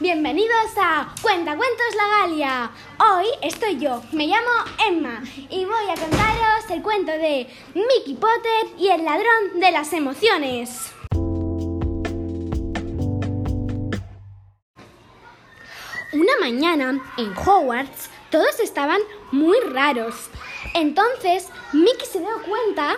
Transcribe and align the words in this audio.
Bienvenidos 0.00 0.72
a 0.76 1.14
Cuenta 1.22 1.56
Cuentos 1.56 1.86
La 1.96 2.08
Galia. 2.18 2.70
Hoy 2.98 3.26
estoy 3.42 3.78
yo, 3.78 4.02
me 4.12 4.26
llamo 4.26 4.50
Emma 4.86 5.22
y 5.48 5.64
voy 5.64 5.84
a 5.90 5.98
contaros 5.98 6.68
el 6.68 6.82
cuento 6.82 7.10
de 7.12 7.48
Mickey 7.74 8.14
Potter 8.14 8.66
y 8.76 8.88
el 8.88 9.04
ladrón 9.04 9.60
de 9.60 9.70
las 9.70 9.92
emociones. 9.92 10.92
Una 16.12 16.32
mañana 16.40 17.00
en 17.16 17.34
Hogwarts 17.36 18.10
todos 18.30 18.60
estaban 18.60 19.00
muy 19.32 19.58
raros. 19.60 20.28
Entonces 20.74 21.48
Mickey 21.72 22.06
se 22.06 22.20
dio 22.20 22.42
cuenta 22.46 22.96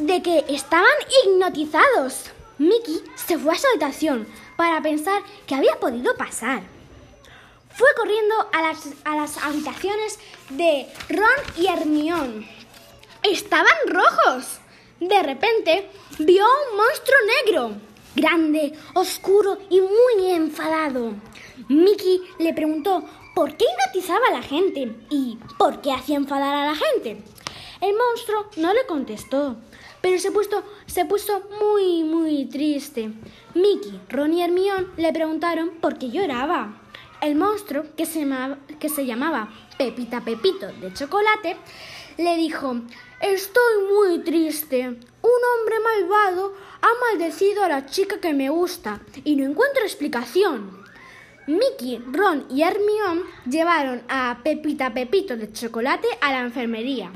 de 0.00 0.22
que 0.22 0.44
estaban 0.48 0.90
hipnotizados. 1.24 2.30
Mickey 2.60 3.02
se 3.14 3.38
fue 3.38 3.54
a 3.54 3.58
su 3.58 3.66
habitación 3.68 4.28
para 4.54 4.82
pensar 4.82 5.22
qué 5.46 5.54
había 5.54 5.80
podido 5.80 6.14
pasar. 6.14 6.62
Fue 7.70 7.88
corriendo 7.96 8.34
a 8.52 8.60
las, 8.60 8.86
a 9.04 9.16
las 9.16 9.38
habitaciones 9.38 10.18
de 10.50 10.86
Ron 11.08 11.56
y 11.56 11.68
Hermione. 11.68 12.50
Estaban 13.22 13.72
rojos. 13.86 14.58
De 15.00 15.22
repente 15.22 15.90
vio 16.18 16.44
un 16.44 16.76
monstruo 16.76 17.18
negro, 17.46 17.72
grande, 18.14 18.74
oscuro 18.92 19.56
y 19.70 19.80
muy 19.80 20.30
enfadado. 20.30 21.14
Mickey 21.70 22.20
le 22.40 22.52
preguntó 22.52 23.02
por 23.34 23.56
qué 23.56 23.64
hipnotizaba 23.64 24.26
a 24.28 24.32
la 24.32 24.42
gente 24.42 24.94
y 25.08 25.38
por 25.58 25.80
qué 25.80 25.92
hacía 25.92 26.16
enfadar 26.16 26.54
a 26.54 26.66
la 26.66 26.74
gente. 26.74 27.22
El 27.80 27.96
monstruo 27.96 28.50
no 28.58 28.74
le 28.74 28.84
contestó, 28.84 29.56
pero 30.00 30.18
se 30.18 30.30
puso, 30.30 30.62
se 30.86 31.04
puso 31.04 31.42
muy, 31.60 32.04
muy 32.04 32.46
triste. 32.46 33.10
Mickey, 33.54 34.00
Ron 34.08 34.32
y 34.32 34.42
Hermione 34.42 34.86
le 34.96 35.12
preguntaron 35.12 35.70
por 35.80 35.98
qué 35.98 36.10
lloraba. 36.10 36.80
El 37.20 37.34
monstruo, 37.34 37.84
que 37.96 38.06
se, 38.06 38.20
llamaba, 38.20 38.58
que 38.78 38.88
se 38.88 39.04
llamaba 39.04 39.50
Pepita 39.76 40.22
Pepito 40.22 40.68
de 40.68 40.92
Chocolate, 40.94 41.56
le 42.16 42.36
dijo, 42.36 42.76
estoy 43.20 43.74
muy 43.92 44.20
triste. 44.20 44.88
Un 44.88 45.40
hombre 45.52 45.76
malvado 45.84 46.54
ha 46.80 46.88
maldecido 47.10 47.62
a 47.62 47.68
la 47.68 47.86
chica 47.86 48.20
que 48.20 48.32
me 48.32 48.48
gusta 48.48 49.00
y 49.24 49.36
no 49.36 49.44
encuentro 49.44 49.82
explicación. 49.82 50.80
Mickey, 51.46 52.02
Ron 52.10 52.46
y 52.48 52.62
Hermione 52.62 53.22
llevaron 53.46 54.02
a 54.08 54.38
Pepita 54.42 54.94
Pepito 54.94 55.36
de 55.36 55.52
Chocolate 55.52 56.06
a 56.20 56.32
la 56.32 56.40
enfermería. 56.40 57.10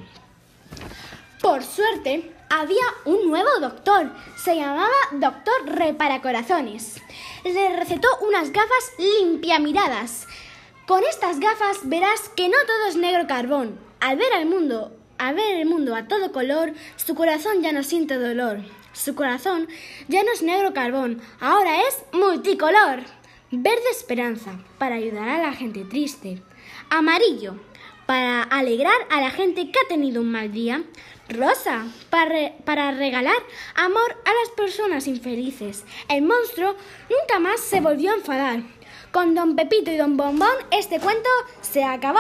Por 1.41 1.63
suerte, 1.63 2.33
había 2.61 2.85
un 3.05 3.29
nuevo 3.29 3.49
doctor. 3.61 4.11
Se 4.37 4.55
llamaba 4.55 4.89
Doctor 5.13 5.67
Reparacorazones. 5.67 7.01
Le 7.45 7.77
recetó 7.77 8.09
unas 8.21 8.53
gafas 8.53 8.93
limpiamiradas. 8.99 10.27
Con 10.87 11.03
estas 11.05 11.41
gafas 11.41 11.81
verás 11.83 12.29
que 12.37 12.49
no 12.49 12.57
todo 12.67 12.87
es 12.89 12.97
negro 12.97 13.27
carbón. 13.27 13.79
Al 14.01 14.17
ver 14.19 14.33
al 14.33 14.47
mundo, 14.47 14.93
al 15.19 15.35
ver 15.35 15.57
el 15.57 15.67
mundo 15.67 15.97
a 15.97 16.07
todo 16.07 16.31
color, 16.31 16.73
su 16.97 17.15
corazón 17.15 17.63
ya 17.63 17.73
no 17.73 17.83
siente 17.83 18.15
dolor. 18.15 18.59
Su 18.93 19.17
corazón 19.17 19.67
ya 20.07 20.23
no 20.23 20.31
es 20.33 20.43
negro 20.43 20.73
carbón, 20.73 21.21
ahora 21.41 21.81
es 21.81 22.05
multicolor. 22.13 23.01
Verde 23.51 23.91
esperanza, 23.91 24.61
para 24.79 24.97
ayudar 24.97 25.29
a 25.29 25.39
la 25.39 25.53
gente 25.53 25.85
triste. 25.85 26.41
Amarillo, 26.91 27.57
para 28.07 28.43
alegrar 28.43 28.97
a 29.11 29.21
la 29.21 29.31
gente 29.31 29.71
que 29.71 29.79
ha 29.79 29.89
tenido 29.89 30.21
un 30.21 30.31
mal 30.31 30.53
día. 30.53 30.83
Rosa, 31.29 31.87
para, 32.11 32.53
para, 32.65 32.93
regalar 32.93 33.37
amor 33.75 34.17
a 34.25 34.31
las 34.43 34.51
personas 34.57 35.07
infelices. 35.07 35.85
El 36.09 36.23
monstruo 36.23 36.77
nunca 37.09 37.39
más 37.39 37.61
se 37.61 37.81
volvió 37.81 38.11
a 38.11 38.17
enfadar. 38.17 38.61
Con 39.11 39.35
Don 39.35 39.57
Pepito 39.57 39.91
y 39.91 39.97
Don 39.97 40.17
Bombón, 40.17 40.57
este 40.71 41.01
cuento 41.01 41.31
se 41.63 41.85
acabó. 41.85 42.19